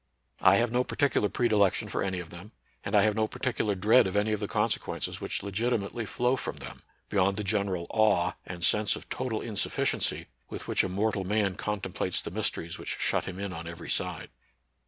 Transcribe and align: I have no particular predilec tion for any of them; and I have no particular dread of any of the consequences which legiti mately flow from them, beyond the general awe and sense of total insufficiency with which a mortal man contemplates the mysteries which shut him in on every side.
I 0.41 0.55
have 0.55 0.71
no 0.71 0.83
particular 0.83 1.29
predilec 1.29 1.75
tion 1.75 1.87
for 1.87 2.01
any 2.01 2.17
of 2.19 2.31
them; 2.31 2.49
and 2.83 2.95
I 2.95 3.03
have 3.03 3.13
no 3.15 3.27
particular 3.27 3.75
dread 3.75 4.07
of 4.07 4.15
any 4.15 4.31
of 4.31 4.39
the 4.39 4.47
consequences 4.47 5.21
which 5.21 5.41
legiti 5.41 5.77
mately 5.77 6.07
flow 6.07 6.35
from 6.35 6.55
them, 6.57 6.81
beyond 7.07 7.37
the 7.37 7.43
general 7.43 7.85
awe 7.91 8.31
and 8.43 8.63
sense 8.63 8.95
of 8.95 9.09
total 9.09 9.41
insufficiency 9.41 10.25
with 10.49 10.67
which 10.67 10.83
a 10.83 10.89
mortal 10.89 11.23
man 11.23 11.53
contemplates 11.53 12.19
the 12.19 12.31
mysteries 12.31 12.79
which 12.79 12.97
shut 12.99 13.25
him 13.25 13.37
in 13.37 13.53
on 13.53 13.67
every 13.67 13.91
side. 13.91 14.31